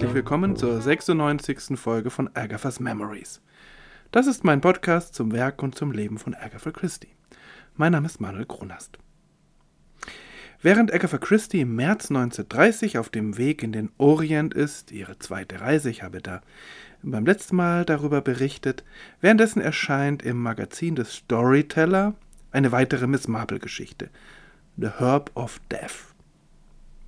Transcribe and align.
willkommen 0.00 0.56
zur 0.56 0.80
96. 0.80 1.78
Folge 1.78 2.10
von 2.10 2.28
Agatha's 2.34 2.80
Memories. 2.80 3.40
Das 4.10 4.26
ist 4.26 4.42
mein 4.42 4.60
Podcast 4.60 5.14
zum 5.14 5.32
Werk 5.32 5.62
und 5.62 5.76
zum 5.76 5.92
Leben 5.92 6.18
von 6.18 6.34
Agatha 6.34 6.72
Christie. 6.72 7.14
Mein 7.76 7.92
Name 7.92 8.06
ist 8.06 8.20
Manuel 8.20 8.44
Kronast. 8.44 8.98
Während 10.60 10.92
Agatha 10.92 11.18
Christie 11.18 11.60
im 11.60 11.76
März 11.76 12.10
1930 12.10 12.98
auf 12.98 13.08
dem 13.08 13.38
Weg 13.38 13.62
in 13.62 13.72
den 13.72 13.90
Orient 13.96 14.52
ist, 14.52 14.90
ihre 14.90 15.18
zweite 15.18 15.60
Reise, 15.60 15.90
ich 15.90 16.02
habe 16.02 16.20
da 16.20 16.42
beim 17.02 17.24
letzten 17.24 17.56
Mal 17.56 17.84
darüber 17.84 18.20
berichtet, 18.20 18.84
währenddessen 19.20 19.60
erscheint 19.60 20.22
im 20.22 20.42
Magazin 20.42 20.96
des 20.96 21.14
Storyteller 21.14 22.14
eine 22.50 22.72
weitere 22.72 23.06
Miss 23.06 23.28
Marple-Geschichte, 23.28 24.10
The 24.76 24.90
Herb 24.98 25.30
of 25.34 25.60
Death. 25.70 26.13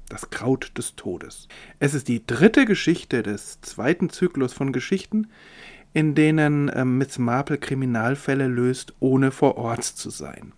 Das 0.08 0.30
Kraut 0.30 0.72
des 0.78 0.94
Todes. 0.94 1.48
Es 1.80 1.94
ist 1.94 2.08
die 2.08 2.24
dritte 2.24 2.64
Geschichte 2.64 3.22
des 3.22 3.60
zweiten 3.60 4.08
Zyklus 4.08 4.52
von 4.52 4.72
Geschichten, 4.72 5.28
in 5.92 6.14
denen 6.14 6.68
äh, 6.68 6.84
Miss 6.84 7.18
Marple 7.18 7.58
Kriminalfälle 7.58 8.46
löst, 8.46 8.94
ohne 9.00 9.30
vor 9.30 9.56
Ort 9.56 9.84
zu 9.84 10.10
sein. 10.10 10.52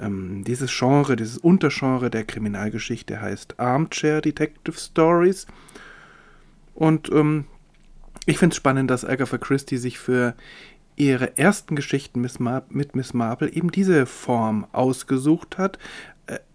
Ähm, 0.00 0.44
dieses 0.44 0.76
Genre, 0.76 1.16
dieses 1.16 1.36
Untergenre 1.38 2.10
der 2.10 2.24
Kriminalgeschichte 2.24 3.20
heißt 3.20 3.60
Armchair 3.60 4.20
Detective 4.20 4.78
Stories. 4.78 5.46
Und 6.74 7.10
ähm, 7.12 7.44
ich 8.24 8.38
finde 8.38 8.54
es 8.54 8.56
spannend, 8.56 8.90
dass 8.90 9.04
Agatha 9.04 9.36
Christie 9.36 9.76
sich 9.76 9.98
für 9.98 10.34
ihre 10.96 11.36
ersten 11.36 11.76
Geschichten 11.76 12.20
mit 12.20 12.94
Miss 12.94 13.14
Marple 13.14 13.50
eben 13.50 13.70
diese 13.70 14.06
Form 14.06 14.66
ausgesucht 14.72 15.58
hat, 15.58 15.78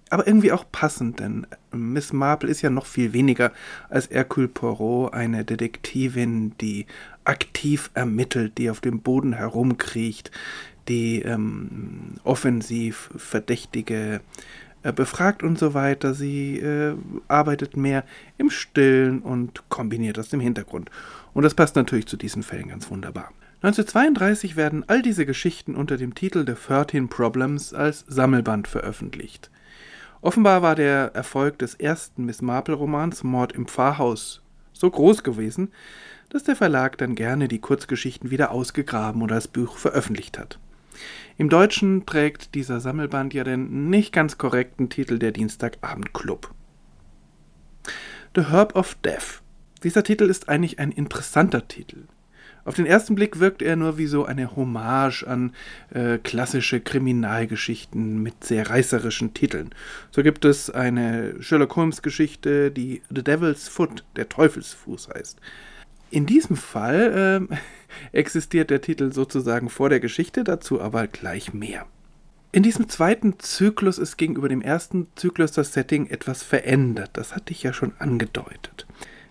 aber 0.10 0.28
irgendwie 0.28 0.52
auch 0.52 0.66
passend, 0.72 1.20
denn 1.20 1.48
Miss 1.72 2.14
Marple 2.14 2.50
ist 2.50 2.62
ja 2.62 2.70
noch 2.70 2.86
viel 2.86 3.14
weniger 3.14 3.52
als 3.90 4.10
Hercule 4.10 4.48
Poirot, 4.48 5.14
eine 5.14 5.44
Detektivin, 5.44 6.56
die 6.62 6.86
aktiv 7.24 7.90
ermittelt, 7.96 8.58
die 8.58 8.70
auf 8.70 8.82
dem 8.82 9.02
Boden 9.02 9.34
herumkriecht, 9.34 10.32
die 10.88 11.22
ähm, 11.24 12.16
offensiv 12.24 13.10
Verdächtige 13.16 14.22
äh, 14.84 14.94
befragt 14.94 15.42
und 15.42 15.58
so 15.58 15.74
weiter. 15.74 16.14
Sie 16.14 16.60
äh, 16.60 16.96
arbeitet 17.28 17.76
mehr 17.76 18.04
im 18.38 18.52
Stillen 18.52 19.22
und 19.22 19.68
kombiniert 19.70 20.18
das 20.18 20.32
im 20.32 20.40
Hintergrund. 20.40 20.92
Und 21.34 21.42
das 21.44 21.56
passt 21.56 21.76
natürlich 21.76 22.06
zu 22.06 22.18
diesen 22.18 22.44
Fällen 22.44 22.68
ganz 22.68 22.92
wunderbar. 22.92 23.32
1932 23.64 24.56
werden 24.56 24.84
all 24.86 25.02
diese 25.02 25.26
Geschichten 25.26 25.74
unter 25.74 25.98
dem 25.98 26.14
Titel 26.14 26.46
The 26.46 26.54
13 26.54 27.08
Problems 27.08 27.74
als 27.74 28.06
Sammelband 28.08 28.68
veröffentlicht. 28.68 29.50
Offenbar 30.26 30.64
war 30.64 30.74
der 30.74 31.12
Erfolg 31.14 31.60
des 31.60 31.76
ersten 31.76 32.26
Miss 32.26 32.42
Marple-Romans 32.42 33.24
Mord 33.24 33.52
im 33.52 33.68
Pfarrhaus 33.68 34.42
so 34.74 34.90
groß 34.90 35.22
gewesen, 35.22 35.72
dass 36.30 36.44
der 36.44 36.56
Verlag 36.56 36.98
dann 36.98 37.14
gerne 37.14 37.48
die 37.48 37.60
Kurzgeschichten 37.60 38.32
wieder 38.32 38.50
ausgegraben 38.50 39.22
oder 39.22 39.36
als 39.36 39.48
Buch 39.48 39.78
veröffentlicht 39.78 40.40
hat. 40.40 40.58
Im 41.38 41.50
Deutschen 41.50 42.08
trägt 42.08 42.56
dieser 42.56 42.80
Sammelband 42.80 43.36
ja 43.36 43.44
den 43.44 43.92
nicht 43.92 44.14
ganz 44.14 44.40
korrekten 44.40 44.90
Titel 44.90 45.20
der 45.20 45.32
Dienstagabendclub. 45.32 46.52
The 48.36 48.46
Herb 48.46 48.76
of 48.76 48.96
Death. 49.06 49.44
Dieser 49.84 50.02
Titel 50.02 50.24
ist 50.24 50.50
eigentlich 50.50 50.80
ein 50.80 50.92
interessanter 50.92 51.68
Titel. 51.68 52.06
Auf 52.66 52.74
den 52.74 52.88
ersten 52.88 53.14
Blick 53.14 53.40
wirkt 53.40 53.62
er 53.62 53.76
nur 53.76 54.00
wie 54.00 54.08
so 54.08 54.26
eine 54.26 54.56
Hommage 54.56 55.24
an 55.24 55.54
äh, 55.92 56.18
klassische 56.18 56.82
Kriminalgeschichten 56.82 58.24
mit 58.24 58.44
sehr 58.44 58.68
reißerischen 58.68 59.36
Titeln. 59.36 59.70
So 60.10 60.24
gibt 60.24 60.46
es 60.46 60.72
eine 60.72 61.36
Sherlock 61.42 61.76
Holmes 61.76 62.02
Geschichte, 62.02 62.72
die 62.72 63.04
The 63.14 63.24
Devil's 63.24 63.68
Foot, 63.68 64.04
der 64.16 64.30
Teufelsfuß 64.30 65.10
heißt. 65.14 65.40
In 66.10 66.26
diesem 66.26 66.58
Fall 66.58 67.48
äh, 67.52 67.56
existiert 68.18 68.72
der 68.72 68.82
Titel 68.82 69.14
sozusagen 69.14 69.70
vor 69.70 69.90
der 69.90 70.00
Geschichte, 70.00 70.44
dazu 70.44 70.82
aber 70.82 71.06
gleich 71.06 71.54
mehr. 71.54 71.86
In 72.52 72.64
diesem 72.64 72.90
zweiten 72.90 73.38
Zyklus 73.38 74.00
ist 74.00 74.18
gegenüber 74.18 74.50
dem 74.50 74.62
ersten 74.62 75.08
Zyklus 75.16 75.52
das 75.52 75.74
Setting 75.74 76.08
etwas 76.08 76.42
verändert. 76.42 77.12
Das 77.14 77.36
hatte 77.36 77.52
ich 77.52 77.62
ja 77.62 77.74
schon 77.74 77.92
angedeutet. 78.00 78.88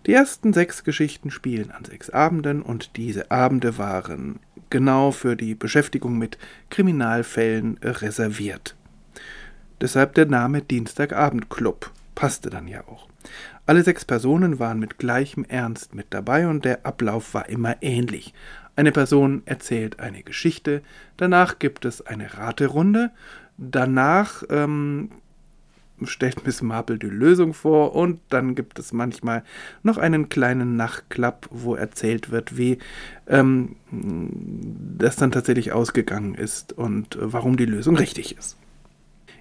Die 0.06 0.12
ersten 0.12 0.52
sechs 0.52 0.84
Geschichten 0.84 1.30
spielen 1.30 1.70
an 1.70 1.84
sechs 1.84 2.10
Abenden 2.10 2.60
und 2.60 2.96
diese 2.96 3.30
Abende 3.30 3.78
waren 3.78 4.38
genau 4.68 5.12
für 5.12 5.34
die 5.34 5.54
Beschäftigung 5.54 6.18
mit 6.18 6.36
Kriminalfällen 6.68 7.78
reserviert. 7.82 8.76
Deshalb 9.80 10.14
der 10.14 10.26
Name 10.26 10.60
Dienstagabendclub 10.60 11.90
passte 12.14 12.50
dann 12.50 12.68
ja 12.68 12.86
auch. 12.86 13.08
Alle 13.66 13.82
sechs 13.82 14.04
Personen 14.04 14.58
waren 14.58 14.78
mit 14.78 14.98
gleichem 14.98 15.44
Ernst 15.44 15.94
mit 15.94 16.08
dabei 16.10 16.48
und 16.48 16.66
der 16.66 16.84
Ablauf 16.84 17.32
war 17.32 17.48
immer 17.48 17.76
ähnlich. 17.80 18.34
Eine 18.76 18.92
Person 18.92 19.42
erzählt 19.46 20.00
eine 20.00 20.22
Geschichte, 20.22 20.82
danach 21.16 21.58
gibt 21.58 21.84
es 21.86 22.06
eine 22.06 22.36
Raterunde, 22.36 23.10
danach 23.56 24.42
ähm, 24.50 25.10
stellt 26.06 26.46
Miss 26.46 26.62
Marple 26.62 26.98
die 26.98 27.06
Lösung 27.06 27.54
vor 27.54 27.94
und 27.94 28.20
dann 28.28 28.54
gibt 28.54 28.78
es 28.78 28.92
manchmal 28.92 29.44
noch 29.82 29.98
einen 29.98 30.28
kleinen 30.28 30.76
Nachklapp, 30.76 31.48
wo 31.50 31.74
erzählt 31.74 32.30
wird, 32.30 32.56
wie 32.56 32.78
ähm, 33.26 33.76
das 33.90 35.16
dann 35.16 35.32
tatsächlich 35.32 35.72
ausgegangen 35.72 36.34
ist 36.34 36.72
und 36.72 37.16
äh, 37.16 37.32
warum 37.32 37.56
die 37.56 37.66
Lösung 37.66 37.96
richtig 37.96 38.36
ist. 38.36 38.56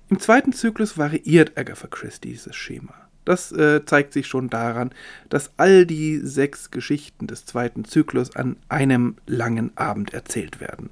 Im 0.10 0.20
zweiten 0.20 0.54
Zyklus 0.54 0.98
variiert 0.98 1.58
Agatha 1.58 1.88
Christie 1.88 2.30
dieses 2.30 2.56
Schema. 2.56 2.94
Das 3.26 3.52
äh, 3.52 3.86
zeigt 3.86 4.14
sich 4.14 4.28
schon 4.28 4.50
daran, 4.50 4.92
dass 5.30 5.52
all 5.58 5.86
die 5.86 6.18
sechs 6.18 6.72
Geschichten 6.72 7.28
des 7.28 7.46
zweiten 7.46 7.86
Zyklus 7.86 8.36
an 8.36 8.58
einem 8.70 9.16
langen 9.26 9.76
Abend 9.78 10.14
erzählt 10.14 10.60
werden. 10.60 10.90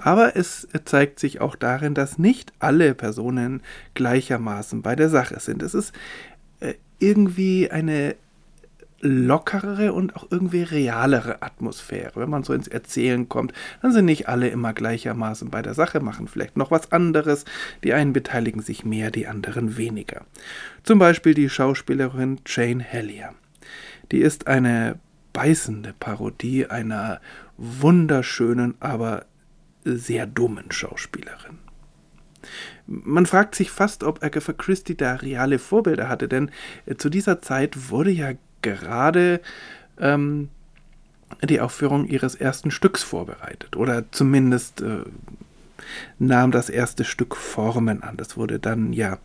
Aber 0.00 0.36
es 0.36 0.68
zeigt 0.84 1.20
sich 1.20 1.40
auch 1.40 1.56
darin, 1.56 1.94
dass 1.94 2.18
nicht 2.18 2.52
alle 2.58 2.94
Personen 2.94 3.62
gleichermaßen 3.94 4.82
bei 4.82 4.96
der 4.96 5.08
Sache 5.08 5.38
sind. 5.40 5.62
Es 5.62 5.74
ist 5.74 5.92
äh, 6.60 6.74
irgendwie 6.98 7.70
eine 7.70 8.16
lockerere 9.02 9.92
und 9.92 10.14
auch 10.16 10.26
irgendwie 10.30 10.62
realere 10.62 11.42
Atmosphäre. 11.42 12.12
Wenn 12.16 12.30
man 12.30 12.44
so 12.44 12.52
ins 12.52 12.68
Erzählen 12.68 13.28
kommt, 13.28 13.52
dann 13.82 13.92
sind 13.92 14.04
nicht 14.04 14.28
alle 14.28 14.48
immer 14.48 14.72
gleichermaßen 14.72 15.50
bei 15.50 15.62
der 15.62 15.74
Sache, 15.74 16.00
machen 16.00 16.28
vielleicht 16.28 16.56
noch 16.56 16.70
was 16.70 16.92
anderes. 16.92 17.44
Die 17.82 17.94
einen 17.94 18.12
beteiligen 18.12 18.62
sich 18.62 18.84
mehr, 18.84 19.10
die 19.10 19.26
anderen 19.26 19.76
weniger. 19.76 20.26
Zum 20.82 20.98
Beispiel 20.98 21.34
die 21.34 21.48
Schauspielerin 21.48 22.40
Jane 22.46 22.82
Hellier. 22.82 23.34
Die 24.12 24.20
ist 24.20 24.46
eine 24.46 24.98
beißende 25.32 25.94
Parodie 25.98 26.66
einer 26.66 27.20
wunderschönen, 27.56 28.74
aber 28.80 29.24
sehr 29.84 30.26
dummen 30.26 30.70
Schauspielerin. 30.70 31.58
Man 32.86 33.26
fragt 33.26 33.54
sich 33.54 33.70
fast, 33.70 34.02
ob 34.02 34.22
Agatha 34.22 34.52
Christie 34.52 34.96
da 34.96 35.14
reale 35.14 35.58
Vorbilder 35.58 36.08
hatte, 36.08 36.28
denn 36.28 36.50
äh, 36.86 36.96
zu 36.96 37.10
dieser 37.10 37.40
Zeit 37.42 37.90
wurde 37.90 38.10
ja 38.10 38.32
gerade 38.62 39.40
ähm, 39.98 40.48
die 41.42 41.60
Aufführung 41.60 42.06
ihres 42.06 42.34
ersten 42.34 42.70
Stücks 42.70 43.02
vorbereitet. 43.02 43.76
Oder 43.76 44.10
zumindest 44.10 44.80
äh, 44.82 45.04
nahm 46.18 46.50
das 46.50 46.68
erste 46.68 47.04
Stück 47.04 47.36
Formen 47.36 48.02
an. 48.02 48.16
Das 48.16 48.36
wurde 48.36 48.58
dann 48.58 48.92
ja 48.92 49.18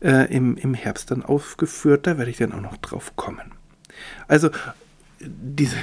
äh, 0.00 0.32
im, 0.32 0.56
im 0.56 0.74
Herbst 0.74 1.10
dann 1.10 1.22
aufgeführt. 1.22 2.06
Da 2.06 2.18
werde 2.18 2.30
ich 2.30 2.36
dann 2.36 2.52
auch 2.52 2.60
noch 2.60 2.76
drauf 2.76 3.16
kommen. 3.16 3.52
Also 4.28 4.50
diese 5.20 5.76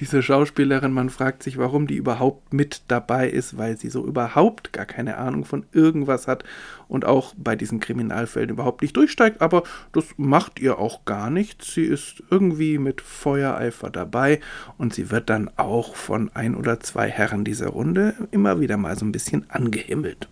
diese 0.00 0.22
Schauspielerin, 0.22 0.92
man 0.92 1.10
fragt 1.10 1.42
sich, 1.42 1.58
warum 1.58 1.86
die 1.86 1.96
überhaupt 1.96 2.52
mit 2.52 2.82
dabei 2.88 3.28
ist, 3.28 3.56
weil 3.56 3.76
sie 3.76 3.88
so 3.88 4.06
überhaupt 4.06 4.72
gar 4.72 4.86
keine 4.86 5.16
Ahnung 5.16 5.44
von 5.44 5.66
irgendwas 5.72 6.26
hat 6.28 6.44
und 6.88 7.04
auch 7.04 7.34
bei 7.36 7.56
diesen 7.56 7.80
Kriminalfällen 7.80 8.50
überhaupt 8.50 8.82
nicht 8.82 8.96
durchsteigt, 8.96 9.40
aber 9.40 9.62
das 9.92 10.06
macht 10.16 10.60
ihr 10.60 10.78
auch 10.78 11.04
gar 11.04 11.30
nichts. 11.30 11.74
Sie 11.74 11.84
ist 11.84 12.22
irgendwie 12.30 12.78
mit 12.78 13.00
Feuereifer 13.00 13.90
dabei 13.90 14.40
und 14.78 14.94
sie 14.94 15.10
wird 15.10 15.30
dann 15.30 15.50
auch 15.56 15.96
von 15.96 16.30
ein 16.34 16.54
oder 16.54 16.80
zwei 16.80 17.08
Herren 17.08 17.44
dieser 17.44 17.68
Runde 17.68 18.14
immer 18.30 18.60
wieder 18.60 18.76
mal 18.76 18.96
so 18.96 19.04
ein 19.04 19.12
bisschen 19.12 19.48
angehimmelt. 19.50 20.28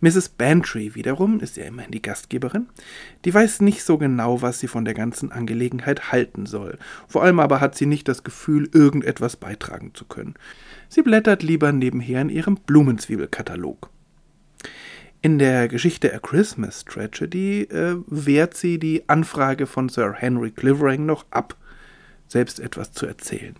Mrs. 0.00 0.28
Bantry 0.30 0.94
wiederum 0.94 1.40
ist 1.40 1.56
ja 1.56 1.64
immerhin 1.64 1.92
die 1.92 2.02
Gastgeberin. 2.02 2.66
Die 3.24 3.32
weiß 3.32 3.60
nicht 3.60 3.82
so 3.82 3.98
genau, 3.98 4.42
was 4.42 4.60
sie 4.60 4.68
von 4.68 4.84
der 4.84 4.94
ganzen 4.94 5.32
Angelegenheit 5.32 6.12
halten 6.12 6.46
soll. 6.46 6.78
Vor 7.08 7.22
allem 7.22 7.40
aber 7.40 7.60
hat 7.60 7.74
sie 7.76 7.86
nicht 7.86 8.08
das 8.08 8.24
Gefühl, 8.24 8.68
irgendetwas 8.72 9.36
beitragen 9.36 9.92
zu 9.94 10.04
können. 10.04 10.34
Sie 10.88 11.02
blättert 11.02 11.42
lieber 11.42 11.72
nebenher 11.72 12.20
in 12.22 12.28
ihrem 12.28 12.56
Blumenzwiebelkatalog. 12.56 13.90
In 15.22 15.38
der 15.38 15.66
Geschichte 15.68 16.14
A 16.14 16.18
Christmas 16.18 16.84
Tragedy 16.84 17.62
äh, 17.62 17.96
wehrt 18.06 18.54
sie 18.54 18.78
die 18.78 19.08
Anfrage 19.08 19.66
von 19.66 19.88
Sir 19.88 20.14
Henry 20.16 20.52
Clavering 20.52 21.04
noch 21.04 21.24
ab, 21.30 21.56
selbst 22.28 22.60
etwas 22.60 22.92
zu 22.92 23.06
erzählen. 23.06 23.56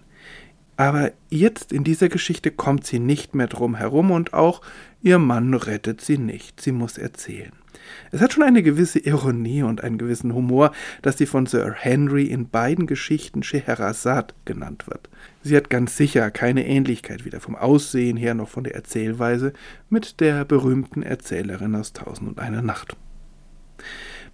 Aber 0.77 1.13
jetzt 1.31 1.73
in 1.73 1.85
dieser 1.85 2.09
Geschichte 2.09 2.51
kommt 2.51 2.87
sie 2.87 2.99
nicht 2.99 3.35
mehr 3.35 3.47
drum 3.47 3.75
herum 3.75 4.11
und 4.11 4.35
auch 4.35 4.61
ihr 5.03 5.19
Mann 5.19 5.55
rettet 5.55 6.01
sie 6.01 6.19
nicht. 6.19 6.61
Sie 6.61 6.73
muss 6.73 6.99
erzählen. 6.99 7.53
Es 8.11 8.21
hat 8.21 8.33
schon 8.33 8.43
eine 8.43 8.63
gewisse 8.63 8.99
Ironie 8.99 9.63
und 9.63 9.83
einen 9.83 9.99
gewissen 9.99 10.35
Humor, 10.35 10.73
dass 11.03 11.19
sie 11.19 11.27
von 11.27 11.47
Sir 11.47 11.73
Henry 11.73 12.25
in 12.25 12.49
beiden 12.49 12.87
Geschichten 12.87 13.43
Scheherazade 13.43 14.35
genannt 14.45 14.87
wird. 14.89 15.09
Sie 15.43 15.57
hat 15.57 15.71
ganz 15.71 15.97
sicher 15.97 16.31
keine 16.31 16.67
Ähnlichkeit 16.67 17.25
weder 17.25 17.41
vom 17.41 17.55
Aussehen 17.55 18.17
her 18.17 18.35
noch 18.35 18.49
von 18.49 18.65
der 18.65 18.75
Erzählweise 18.75 19.53
mit 19.89 20.21
der 20.21 20.45
berühmten 20.45 21.03
Erzählerin 21.03 21.77
aus 21.77 21.93
Tausend 21.93 22.29
und 22.29 22.41
eine 22.41 22.63
Nacht. 22.63 22.97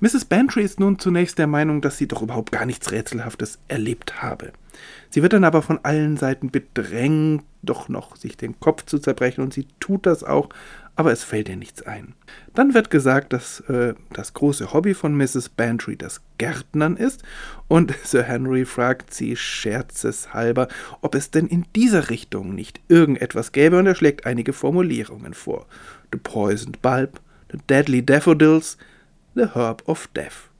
Mrs. 0.00 0.24
Bantry 0.24 0.62
ist 0.62 0.80
nun 0.80 0.98
zunächst 0.98 1.38
der 1.38 1.46
Meinung, 1.46 1.80
dass 1.80 1.98
sie 1.98 2.08
doch 2.08 2.22
überhaupt 2.22 2.50
gar 2.50 2.66
nichts 2.66 2.90
Rätselhaftes 2.90 3.60
erlebt 3.68 4.22
habe. 4.22 4.52
Sie 5.10 5.22
wird 5.22 5.32
dann 5.32 5.44
aber 5.44 5.62
von 5.62 5.80
allen 5.82 6.16
Seiten 6.16 6.50
bedrängt, 6.50 7.44
doch 7.62 7.88
noch 7.88 8.16
sich 8.16 8.36
den 8.36 8.58
Kopf 8.60 8.84
zu 8.86 8.98
zerbrechen, 8.98 9.42
und 9.42 9.52
sie 9.52 9.66
tut 9.78 10.06
das 10.06 10.24
auch, 10.24 10.48
aber 10.94 11.12
es 11.12 11.24
fällt 11.24 11.48
ihr 11.48 11.56
nichts 11.56 11.82
ein. 11.82 12.14
Dann 12.54 12.74
wird 12.74 12.90
gesagt, 12.90 13.32
dass 13.32 13.60
äh, 13.60 13.94
das 14.12 14.34
große 14.34 14.72
Hobby 14.72 14.94
von 14.94 15.16
Mrs. 15.16 15.48
Bantry 15.48 15.96
das 15.96 16.20
Gärtnern 16.38 16.96
ist, 16.96 17.22
und 17.68 17.94
Sir 18.04 18.24
Henry 18.24 18.64
fragt 18.64 19.14
sie 19.14 19.36
scherzeshalber, 19.36 20.68
ob 21.00 21.14
es 21.14 21.30
denn 21.30 21.46
in 21.46 21.64
dieser 21.74 22.10
Richtung 22.10 22.54
nicht 22.54 22.80
irgendetwas 22.88 23.52
gäbe, 23.52 23.78
und 23.78 23.86
er 23.86 23.94
schlägt 23.94 24.26
einige 24.26 24.52
Formulierungen 24.52 25.34
vor. 25.34 25.66
The 26.12 26.18
Poisoned 26.18 26.82
Bulb, 26.82 27.20
The 27.50 27.58
Deadly 27.68 28.04
Daffodils, 28.04 28.76
The 29.34 29.46
Herb 29.54 29.82
of 29.86 30.08
Death. 30.14 30.51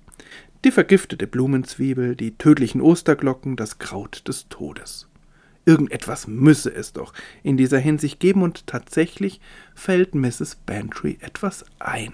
Die 0.65 0.71
vergiftete 0.71 1.27
Blumenzwiebel, 1.27 2.15
die 2.15 2.39
tödlichen 2.39 2.81
Osterglocken, 2.81 3.57
das 3.57 3.79
Kraut 3.79 4.29
des 4.29 4.49
Todes. 4.49 5.09
Irgendetwas 5.65 6.29
müsse 6.29 6.73
es 6.73 6.93
doch 6.93 7.15
in 7.43 7.57
dieser 7.57 7.79
Hinsicht 7.79 8.21
geben, 8.21 8.43
und 8.43 8.67
tatsächlich 8.69 9.41
fällt 9.75 10.15
Mrs. 10.15 10.57
Bantry 10.65 11.19
etwas 11.21 11.65
ein. 11.81 12.13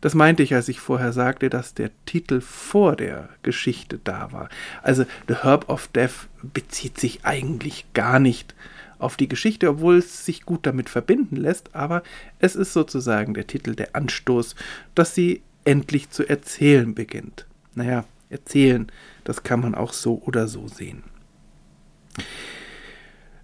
Das 0.00 0.14
meinte 0.14 0.42
ich, 0.42 0.54
als 0.54 0.68
ich 0.68 0.80
vorher 0.80 1.12
sagte, 1.12 1.48
dass 1.48 1.74
der 1.74 1.90
Titel 2.04 2.40
vor 2.40 2.96
der 2.96 3.28
Geschichte 3.42 4.00
da 4.02 4.32
war. 4.32 4.48
Also 4.82 5.04
The 5.28 5.36
Herb 5.42 5.68
of 5.68 5.88
Death 5.88 6.28
bezieht 6.42 6.98
sich 6.98 7.24
eigentlich 7.24 7.86
gar 7.94 8.18
nicht 8.18 8.54
auf 8.98 9.16
die 9.16 9.28
Geschichte, 9.28 9.68
obwohl 9.68 9.98
es 9.98 10.24
sich 10.24 10.42
gut 10.42 10.66
damit 10.66 10.88
verbinden 10.88 11.36
lässt, 11.36 11.74
aber 11.74 12.02
es 12.38 12.56
ist 12.56 12.72
sozusagen 12.72 13.34
der 13.34 13.46
Titel, 13.46 13.74
der 13.74 13.94
Anstoß, 13.94 14.54
dass 14.94 15.14
sie 15.14 15.42
endlich 15.66 16.10
zu 16.10 16.28
erzählen 16.28 16.94
beginnt. 16.94 17.46
Naja, 17.74 18.04
erzählen, 18.30 18.90
das 19.24 19.42
kann 19.42 19.60
man 19.60 19.74
auch 19.74 19.92
so 19.92 20.22
oder 20.24 20.48
so 20.48 20.68
sehen. 20.68 21.04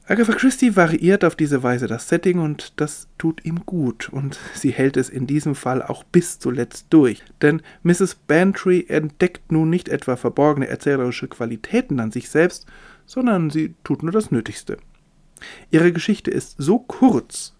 Agatha 0.04 0.32
Christie 0.32 0.74
variiert 0.74 1.24
auf 1.24 1.36
diese 1.36 1.62
Weise 1.62 1.86
das 1.86 2.08
Setting 2.08 2.40
und 2.40 2.80
das 2.80 3.06
tut 3.18 3.44
ihm 3.44 3.64
gut 3.64 4.08
und 4.08 4.38
sie 4.52 4.70
hält 4.70 4.96
es 4.96 5.08
in 5.08 5.26
diesem 5.28 5.54
Fall 5.54 5.80
auch 5.80 6.02
bis 6.02 6.40
zuletzt 6.40 6.86
durch. 6.90 7.22
Denn 7.40 7.62
Mrs. 7.84 8.16
Bantry 8.16 8.84
entdeckt 8.88 9.52
nun 9.52 9.70
nicht 9.70 9.88
etwa 9.88 10.16
verborgene 10.16 10.66
erzählerische 10.66 11.28
Qualitäten 11.28 12.00
an 12.00 12.10
sich 12.10 12.28
selbst, 12.30 12.66
sondern 13.06 13.50
sie 13.50 13.74
tut 13.84 14.02
nur 14.02 14.12
das 14.12 14.32
Nötigste. 14.32 14.78
Ihre 15.70 15.92
Geschichte 15.92 16.30
ist 16.30 16.56
so 16.58 16.80
kurz, 16.80 17.54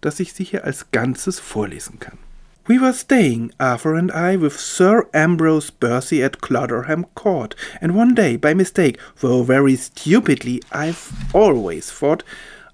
dass 0.00 0.20
ich 0.20 0.34
sie 0.34 0.44
hier 0.44 0.64
als 0.64 0.90
Ganzes 0.90 1.38
vorlesen 1.38 2.00
kann. 2.00 2.18
We 2.66 2.78
were 2.78 2.94
staying, 2.94 3.52
Arthur 3.60 3.94
and 3.94 4.10
I, 4.12 4.36
with 4.36 4.58
Sir 4.58 5.06
Ambrose 5.12 5.68
Bercy 5.68 6.22
at 6.22 6.40
Clodderham 6.40 7.04
Court, 7.14 7.54
and 7.78 7.94
one 7.94 8.14
day, 8.14 8.36
by 8.36 8.54
mistake, 8.54 8.98
though 9.20 9.42
very 9.42 9.76
stupidly, 9.76 10.62
I've 10.72 11.12
always 11.34 11.90
thought, 11.90 12.22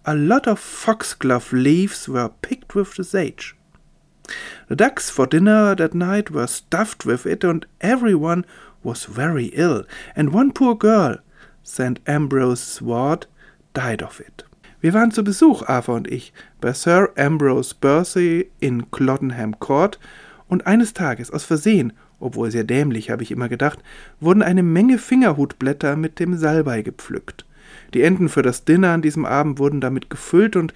a 0.07 0.15
lot 0.15 0.47
of 0.47 0.61
foxglove 0.61 1.53
leaves 1.53 2.09
were 2.09 2.29
picked 2.41 2.77
with 2.77 2.95
the 2.95 3.03
sage. 3.03 3.57
The 4.69 4.77
ducks 4.77 5.11
for 5.11 5.27
dinner 5.27 5.75
that 5.75 5.93
night 5.93 6.31
were 6.31 6.47
stuffed 6.47 7.05
with 7.05 7.27
it, 7.27 7.43
and 7.43 7.67
everyone 7.81 8.47
was 8.85 9.07
very 9.07 9.47
ill, 9.47 9.83
and 10.15 10.33
one 10.33 10.53
poor 10.53 10.77
girl, 10.77 11.19
St. 11.65 11.99
Ambrose's 12.07 12.81
ward, 12.81 13.27
died 13.75 14.03
of 14.03 14.21
it. 14.21 14.45
Wir 14.81 14.95
waren 14.95 15.11
zu 15.11 15.23
Besuch, 15.23 15.63
Arthur 15.67 15.97
und 15.97 16.09
ich, 16.09 16.33
bei 16.61 16.73
Sir 16.73 17.11
Ambrose 17.17 17.75
Bursey 17.79 18.51
in 18.61 18.91
Clottenham 18.91 19.59
Court, 19.59 19.99
und 20.49 20.67
eines 20.67 20.95
Tages, 20.95 21.31
aus 21.31 21.45
Versehen, 21.45 21.93
obwohl 22.19 22.51
sehr 22.51 22.65
dämlich, 22.65 23.11
habe 23.11 23.23
ich 23.23 23.31
immer 23.31 23.49
gedacht, 23.49 23.79
wurden 24.19 24.43
eine 24.43 24.63
Menge 24.63 24.99
Fingerhutblätter 24.99 25.97
mit 25.97 26.19
dem 26.19 26.37
Salbei 26.37 26.83
gepflückt. 26.83 27.47
Die 27.95 28.03
Enden 28.03 28.29
für 28.29 28.43
das 28.43 28.65
Dinner 28.65 28.91
an 28.91 29.03
diesem 29.03 29.25
Abend 29.25 29.59
wurden 29.59 29.81
damit 29.81 30.11
gefüllt 30.11 30.57
und 30.57 30.75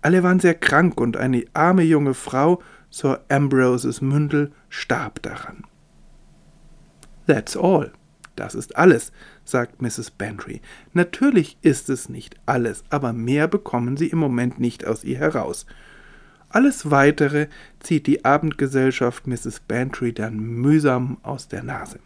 alle 0.00 0.22
waren 0.22 0.40
sehr 0.40 0.54
krank 0.54 1.00
und 1.00 1.16
eine 1.16 1.44
arme 1.54 1.82
junge 1.82 2.14
Frau, 2.14 2.62
Sir 2.90 3.20
Ambroses 3.28 4.00
Mündel, 4.00 4.52
starb 4.68 5.22
daran. 5.22 5.64
That's 7.26 7.56
all. 7.56 7.92
Das 8.38 8.54
ist 8.54 8.76
alles, 8.76 9.10
sagt 9.44 9.82
Mrs. 9.82 10.12
Bantry. 10.12 10.60
Natürlich 10.92 11.58
ist 11.60 11.90
es 11.90 12.08
nicht 12.08 12.36
alles, 12.46 12.84
aber 12.88 13.12
mehr 13.12 13.48
bekommen 13.48 13.96
Sie 13.96 14.06
im 14.06 14.18
Moment 14.18 14.60
nicht 14.60 14.86
aus 14.86 15.02
ihr 15.02 15.18
heraus. 15.18 15.66
Alles 16.48 16.88
weitere 16.92 17.48
zieht 17.80 18.06
die 18.06 18.24
Abendgesellschaft 18.24 19.26
Mrs. 19.26 19.58
Bantry 19.66 20.12
dann 20.12 20.38
mühsam 20.38 21.18
aus 21.22 21.48
der 21.48 21.64
Nase. 21.64 21.98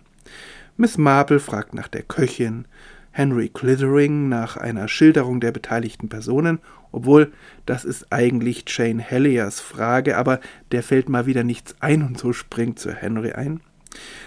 Miss 0.79 0.97
Marple 0.97 1.39
fragt 1.39 1.75
nach 1.75 1.89
der 1.89 2.03
Köchin, 2.03 2.65
Henry 3.11 3.51
Clithering 3.51 4.31
nach 4.31 4.57
einer 4.57 4.89
Schilderung 4.89 5.39
der 5.39 5.53
beteiligten 5.53 6.09
Personen, 6.09 6.61
obwohl 6.93 7.31
das 7.67 7.85
ist 7.85 8.11
eigentlich 8.11 8.65
Jane 8.67 9.03
Helliers 9.03 9.61
Frage, 9.61 10.17
aber 10.17 10.41
der 10.73 10.83
fällt 10.83 11.11
mal 11.11 11.27
wieder 11.27 11.45
nichts 11.45 11.77
ein 11.81 12.03
und 12.03 12.17
so 12.17 12.33
springt 12.33 12.79
Sir 12.79 12.95
Henry 12.95 13.33
ein. 13.33 13.61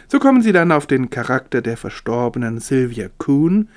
So 0.07 0.19
kommen 0.19 0.41
sie 0.41 0.51
dann 0.51 0.71
auf 0.71 0.87
den 0.87 1.09
Charakter 1.09 1.61
der 1.61 1.77
verstorbenen 1.77 2.59
Sylvia 2.59 3.09
Coon, 3.17 3.69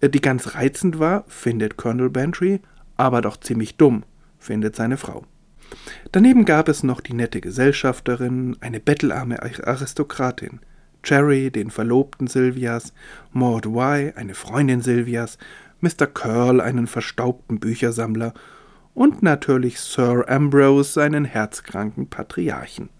äh, 0.00 0.08
die 0.08 0.20
ganz 0.20 0.54
reizend 0.54 0.98
war, 0.98 1.24
findet 1.28 1.76
Colonel 1.76 2.10
Bantry, 2.10 2.60
aber 2.96 3.22
doch 3.22 3.38
ziemlich 3.38 3.76
dumm, 3.76 4.04
findet 4.38 4.76
seine 4.76 4.96
Frau. 4.96 5.24
Daneben 6.12 6.44
gab 6.44 6.68
es 6.68 6.82
noch 6.82 7.00
die 7.00 7.14
nette 7.14 7.40
Gesellschafterin, 7.40 8.56
eine 8.60 8.80
bettelarme 8.80 9.40
Aristokratin, 9.42 10.60
Cherry, 11.02 11.50
den 11.50 11.70
Verlobten 11.70 12.26
Sylvias, 12.26 12.92
Maud 13.32 13.66
Y, 13.66 14.12
eine 14.16 14.34
Freundin 14.34 14.82
Sylvias, 14.82 15.38
Mr. 15.80 16.06
Curl, 16.06 16.60
einen 16.60 16.86
verstaubten 16.86 17.58
Büchersammler 17.58 18.34
und 18.92 19.22
natürlich 19.22 19.80
Sir 19.80 20.28
Ambrose, 20.28 20.92
seinen 20.92 21.24
herzkranken 21.24 22.08
Patriarchen. 22.10 22.90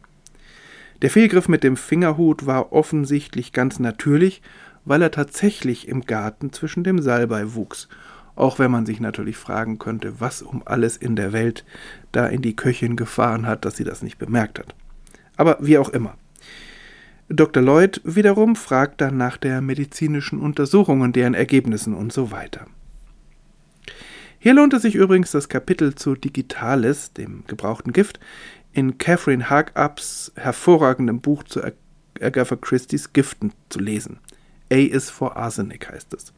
Der 1.03 1.11
Fehlgriff 1.11 1.49
mit 1.49 1.65
dem 1.65 1.77
Fingerhut 1.77 2.47
war 2.47 2.73
offensichtlich 2.73 3.53
ganz 3.53 3.79
natürlich, 3.79 4.43
weil 4.85 5.01
er 5.03 5.11
tatsächlich 5.11 5.89
im 5.89 6.03
Garten 6.03 6.53
zwischen 6.53 6.85
dem 6.85 7.01
Salbei 7.01 7.55
wuchs, 7.55 7.89
auch 8.37 8.59
wenn 8.59 8.71
man 8.71 8.87
sich 8.87 9.01
natürlich 9.01 9.37
fragen 9.37 9.79
könnte, 9.79 10.21
was 10.21 10.43
um 10.43 10.63
alles 10.65 10.97
in 10.97 11.17
der 11.17 11.33
Welt 11.33 11.65
da 12.13 12.27
in 12.27 12.43
die 12.43 12.57
Köchin 12.57 12.97
gefahren 12.97 13.47
hat, 13.47 13.65
dass 13.65 13.77
sie 13.77 13.85
das 13.85 14.03
nicht 14.03 14.19
bemerkt 14.19 14.59
hat. 14.59 14.75
Aber 15.37 15.59
wie 15.61 15.79
auch 15.79 15.89
immer. 15.89 16.17
Dr. 17.29 17.63
Lloyd 17.63 18.01
wiederum 18.05 18.57
fragt 18.57 19.01
dann 19.01 19.17
nach 19.17 19.37
der 19.37 19.61
medizinischen 19.61 20.41
Untersuchung 20.41 21.01
und 21.01 21.17
deren 21.17 21.35
Ergebnissen 21.35 21.95
und 21.95 22.13
so 22.13 22.31
weiter. 22.31 22.67
Hier 24.43 24.55
lohnt 24.55 24.73
es 24.73 24.83
sich 24.83 24.95
übrigens, 24.95 25.31
das 25.33 25.51
Kapitel 25.51 25.95
zu 25.95 26.15
Digitalis, 26.15 27.13
dem 27.13 27.45
gebrauchten 27.47 27.93
Gift, 27.93 28.19
in 28.73 28.99
Catherine 28.99 29.51
Harkups 29.51 30.33
hervorragendem 30.37 31.21
Buch 31.21 31.43
zu 31.43 31.61
Agatha 32.21 32.57
Christie's 32.57 33.13
Giften 33.13 33.53
zu 33.69 33.81
lesen. 33.81 34.19
A 34.73 34.77
is 34.77 35.11
for 35.11 35.37
Arsenic 35.37 35.91
heißt 35.91 36.15
es. 36.15 36.33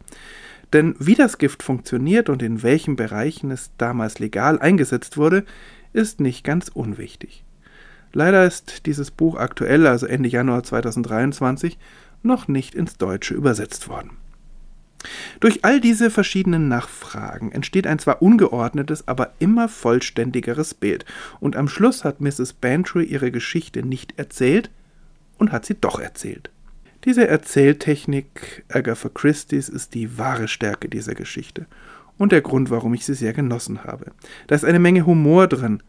Denn 0.73 0.95
wie 0.99 1.15
das 1.15 1.39
Gift 1.39 1.62
funktioniert 1.62 2.29
und 2.29 2.43
in 2.43 2.62
welchen 2.62 2.97
Bereichen 2.97 3.51
es 3.51 3.71
damals 3.77 4.19
legal 4.19 4.59
eingesetzt 4.59 5.17
wurde, 5.17 5.45
ist 5.93 6.21
nicht 6.21 6.45
ganz 6.45 6.69
unwichtig. 6.69 7.45
Leider 8.15 8.47
ist 8.47 8.87
dieses 8.87 9.11
Buch 9.11 9.37
aktuell, 9.37 9.87
also 9.87 10.07
Ende 10.07 10.29
Januar 10.29 10.62
2023, 10.62 11.79
noch 12.23 12.49
nicht 12.49 12.75
ins 12.75 12.97
Deutsche 12.97 13.35
übersetzt 13.35 13.89
worden. 13.89 14.17
Durch 15.43 15.65
all 15.65 15.81
diese 15.81 16.09
verschiedenen 16.09 16.69
Nachfragen 16.69 17.51
entsteht 17.51 17.89
ein 17.89 17.99
zwar 17.99 18.23
ungeordnetes, 18.23 19.09
aber 19.09 19.33
immer 19.41 19.69
vollständigeres 19.69 20.73
Bild, 20.73 21.05
und 21.41 21.57
am 21.57 21.67
Schluss 21.67 22.05
hat 22.05 22.21
Mrs. 22.21 22.53
Bantry 22.53 23.03
ihre 23.03 23.33
Geschichte 23.33 23.85
nicht 23.85 24.17
erzählt 24.21 24.71
und 25.39 25.51
hat 25.51 25.67
sie 25.67 25.75
doch 25.75 25.99
erzählt. 25.99 26.51
Diese 27.05 27.27
Erzähltechnik 27.27 28.65
Agatha 28.69 29.09
Christie's 29.09 29.69
ist 29.69 29.95
die 29.95 30.17
wahre 30.17 30.47
Stärke 30.47 30.89
dieser 30.89 31.17
Geschichte 31.17 31.67
und 32.19 32.31
der 32.31 32.43
Grund, 32.43 32.71
warum 32.71 32.95
ich 32.95 33.05
sie 33.05 33.15
sehr 33.15 33.33
genossen 33.33 33.83
habe. 33.83 34.13
Da 34.47 34.55
ist 34.55 34.65
eine 34.65 34.79
Menge 34.79 35.07
Humor 35.07 35.49
drin, 35.49 35.83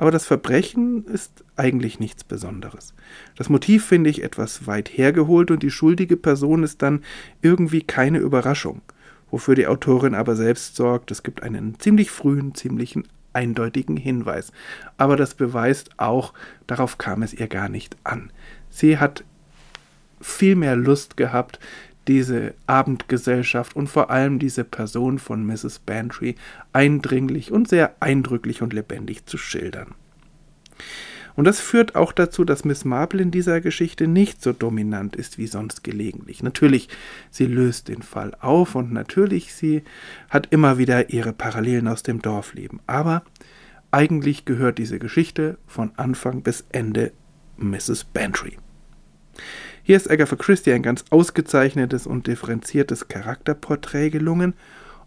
aber 0.00 0.10
das 0.10 0.24
Verbrechen 0.24 1.04
ist 1.04 1.44
eigentlich 1.56 2.00
nichts 2.00 2.24
Besonderes. 2.24 2.94
Das 3.36 3.50
Motiv 3.50 3.84
finde 3.84 4.08
ich 4.08 4.22
etwas 4.24 4.66
weit 4.66 4.88
hergeholt 4.88 5.50
und 5.50 5.62
die 5.62 5.70
schuldige 5.70 6.16
Person 6.16 6.62
ist 6.62 6.80
dann 6.80 7.02
irgendwie 7.42 7.82
keine 7.82 8.16
Überraschung. 8.16 8.80
wofür 9.30 9.54
die 9.54 9.66
Autorin 9.66 10.14
aber 10.14 10.36
selbst 10.36 10.74
sorgt. 10.74 11.10
Es 11.10 11.22
gibt 11.22 11.42
einen 11.42 11.78
ziemlich 11.78 12.10
frühen, 12.10 12.54
ziemlichen 12.54 13.06
eindeutigen 13.34 13.98
Hinweis. 13.98 14.52
Aber 14.96 15.16
das 15.16 15.34
beweist 15.34 15.90
auch, 15.98 16.32
darauf 16.66 16.96
kam 16.96 17.22
es 17.22 17.34
ihr 17.34 17.46
gar 17.46 17.68
nicht 17.68 17.94
an. 18.02 18.32
Sie 18.70 18.96
hat 18.96 19.22
viel 20.18 20.56
mehr 20.56 20.76
Lust 20.76 21.18
gehabt, 21.18 21.60
diese 22.10 22.54
Abendgesellschaft 22.66 23.76
und 23.76 23.86
vor 23.86 24.10
allem 24.10 24.40
diese 24.40 24.64
Person 24.64 25.20
von 25.20 25.46
Mrs. 25.46 25.78
Bantry 25.78 26.34
eindringlich 26.72 27.52
und 27.52 27.68
sehr 27.68 27.94
eindrücklich 28.00 28.62
und 28.62 28.72
lebendig 28.72 29.26
zu 29.26 29.38
schildern. 29.38 29.94
Und 31.36 31.44
das 31.44 31.60
führt 31.60 31.94
auch 31.94 32.10
dazu, 32.10 32.44
dass 32.44 32.64
Miss 32.64 32.84
Marple 32.84 33.22
in 33.22 33.30
dieser 33.30 33.60
Geschichte 33.60 34.08
nicht 34.08 34.42
so 34.42 34.52
dominant 34.52 35.14
ist 35.14 35.38
wie 35.38 35.46
sonst 35.46 35.84
gelegentlich. 35.84 36.42
Natürlich, 36.42 36.88
sie 37.30 37.46
löst 37.46 37.86
den 37.86 38.02
Fall 38.02 38.36
auf 38.40 38.74
und 38.74 38.92
natürlich, 38.92 39.54
sie 39.54 39.84
hat 40.28 40.48
immer 40.50 40.78
wieder 40.78 41.10
ihre 41.10 41.32
Parallelen 41.32 41.86
aus 41.86 42.02
dem 42.02 42.20
Dorfleben. 42.20 42.80
Aber 42.88 43.22
eigentlich 43.92 44.46
gehört 44.46 44.78
diese 44.78 44.98
Geschichte 44.98 45.58
von 45.68 45.92
Anfang 45.96 46.42
bis 46.42 46.64
Ende 46.72 47.12
Mrs. 47.56 48.02
Bantry. 48.02 48.56
Hier 49.90 49.96
ist 49.96 50.08
Agatha 50.08 50.36
Christie 50.36 50.72
ein 50.72 50.84
ganz 50.84 51.04
ausgezeichnetes 51.10 52.06
und 52.06 52.28
differenziertes 52.28 53.08
Charakterporträt 53.08 54.10
gelungen 54.10 54.54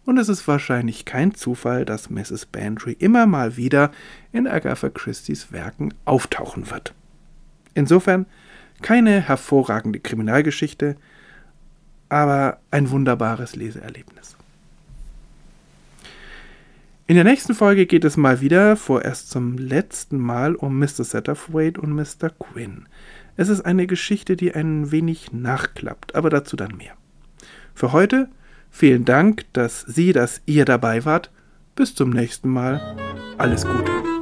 und 0.03 0.17
es 0.17 0.27
ist 0.27 0.45
wahrscheinlich 0.45 1.05
kein 1.05 1.33
Zufall, 1.33 1.85
dass 1.85 2.09
Mrs. 2.09 2.47
Bantry 2.47 2.91
immer 2.99 3.25
mal 3.25 3.55
wieder 3.55 3.91
in 4.33 4.45
Agatha 4.45 4.89
Christie's 4.89 5.53
Werken 5.53 5.93
auftauchen 6.03 6.69
wird. 6.69 6.93
Insofern 7.73 8.25
keine 8.81 9.21
hervorragende 9.21 10.01
Kriminalgeschichte, 10.01 10.97
aber 12.09 12.59
ein 12.69 12.89
wunderbares 12.89 13.55
Leseerlebnis. 13.55 14.35
In 17.07 17.15
der 17.15 17.23
nächsten 17.23 17.53
Folge 17.53 17.85
geht 17.85 18.03
es 18.03 18.17
mal 18.17 18.41
wieder, 18.41 18.75
vorerst 18.75 19.29
zum 19.29 19.57
letzten 19.57 20.17
Mal, 20.17 20.55
um 20.55 20.77
Mr. 20.77 21.05
Satterthwaite 21.05 21.79
und 21.79 21.93
Mr. 21.93 22.31
Quinn. 22.37 22.85
Es 23.35 23.49
ist 23.49 23.61
eine 23.61 23.87
Geschichte, 23.87 24.35
die 24.35 24.53
ein 24.53 24.91
wenig 24.91 25.31
nachklappt, 25.33 26.15
aber 26.15 26.29
dazu 26.29 26.55
dann 26.55 26.77
mehr. 26.77 26.93
Für 27.73 27.91
heute 27.91 28.29
Vielen 28.75 29.05
Dank, 29.05 29.45
dass 29.53 29.81
Sie, 29.81 30.13
dass 30.13 30.41
ihr 30.47 30.65
dabei 30.65 31.05
wart. 31.05 31.29
Bis 31.75 31.93
zum 31.93 32.09
nächsten 32.09 32.49
Mal. 32.49 32.97
Alles 33.37 33.67
Gute. 33.67 34.12